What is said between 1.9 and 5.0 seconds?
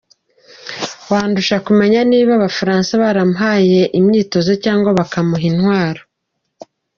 niba Abafaransa baramuhaye imyitozo cyangwa